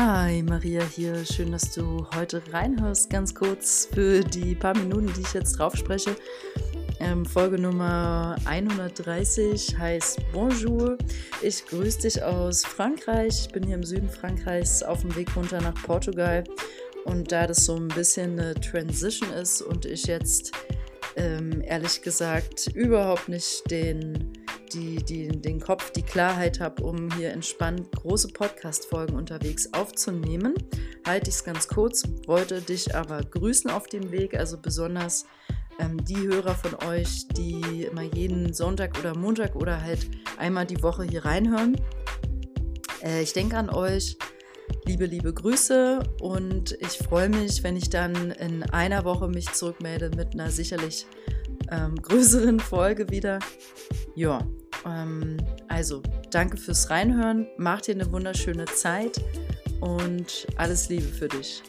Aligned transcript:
Hi, 0.00 0.44
Maria 0.44 0.84
hier. 0.84 1.24
Schön, 1.24 1.50
dass 1.50 1.74
du 1.74 2.06
heute 2.14 2.40
reinhörst. 2.52 3.10
Ganz 3.10 3.34
kurz 3.34 3.88
für 3.92 4.20
die 4.20 4.54
paar 4.54 4.76
Minuten, 4.76 5.12
die 5.12 5.22
ich 5.22 5.34
jetzt 5.34 5.58
drauf 5.58 5.74
spreche. 5.74 6.14
Ähm, 7.00 7.26
Folge 7.26 7.58
Nummer 7.58 8.36
130 8.44 9.76
heißt 9.76 10.20
Bonjour. 10.32 10.96
Ich 11.42 11.66
grüße 11.66 12.02
dich 12.02 12.22
aus 12.22 12.64
Frankreich. 12.64 13.46
Ich 13.46 13.52
bin 13.52 13.64
hier 13.64 13.74
im 13.74 13.82
Süden 13.82 14.08
Frankreichs 14.08 14.84
auf 14.84 15.00
dem 15.00 15.16
Weg 15.16 15.34
runter 15.34 15.60
nach 15.60 15.74
Portugal. 15.82 16.44
Und 17.04 17.32
da 17.32 17.48
das 17.48 17.64
so 17.64 17.74
ein 17.74 17.88
bisschen 17.88 18.38
eine 18.38 18.54
Transition 18.54 19.32
ist 19.32 19.62
und 19.62 19.84
ich 19.84 20.04
jetzt 20.04 20.52
ähm, 21.16 21.60
ehrlich 21.60 22.02
gesagt 22.02 22.68
überhaupt 22.72 23.28
nicht 23.28 23.68
den 23.68 24.32
die, 24.68 24.96
die, 24.96 25.28
den 25.28 25.60
Kopf, 25.60 25.90
die 25.90 26.02
Klarheit 26.02 26.60
habe, 26.60 26.82
um 26.82 27.10
hier 27.12 27.30
entspannt 27.30 27.90
große 27.92 28.28
Podcast-Folgen 28.28 29.16
unterwegs 29.16 29.72
aufzunehmen, 29.72 30.54
halte 31.06 31.30
ich 31.30 31.36
es 31.36 31.44
ganz 31.44 31.68
kurz, 31.68 32.04
wollte 32.26 32.60
dich 32.60 32.94
aber 32.94 33.20
grüßen 33.22 33.70
auf 33.70 33.86
dem 33.86 34.10
Weg, 34.10 34.34
also 34.34 34.58
besonders 34.58 35.26
ähm, 35.78 36.04
die 36.04 36.26
Hörer 36.26 36.54
von 36.54 36.74
euch, 36.88 37.28
die 37.28 37.84
immer 37.90 38.02
jeden 38.02 38.52
Sonntag 38.52 38.98
oder 38.98 39.16
Montag 39.16 39.56
oder 39.56 39.82
halt 39.82 40.08
einmal 40.36 40.66
die 40.66 40.82
Woche 40.82 41.04
hier 41.04 41.24
reinhören. 41.24 41.76
Äh, 43.02 43.22
ich 43.22 43.32
denke 43.32 43.56
an 43.56 43.70
euch. 43.70 44.16
Liebe, 44.84 45.06
liebe 45.06 45.32
Grüße 45.32 46.00
und 46.20 46.72
ich 46.80 46.98
freue 46.98 47.28
mich, 47.28 47.62
wenn 47.62 47.76
ich 47.76 47.90
dann 47.90 48.30
in 48.32 48.62
einer 48.64 49.04
Woche 49.04 49.28
mich 49.28 49.52
zurückmelde 49.52 50.10
mit 50.16 50.34
einer 50.34 50.50
sicherlich 50.50 51.06
ähm, 51.70 51.96
größeren 51.96 52.60
Folge 52.60 53.10
wieder. 53.10 53.38
Ja, 54.14 54.46
ähm, 54.86 55.36
also 55.68 56.02
danke 56.30 56.56
fürs 56.56 56.90
Reinhören, 56.90 57.46
mach 57.56 57.80
dir 57.80 57.94
eine 57.94 58.10
wunderschöne 58.10 58.66
Zeit 58.66 59.20
und 59.80 60.46
alles 60.56 60.88
Liebe 60.88 61.06
für 61.06 61.28
dich. 61.28 61.62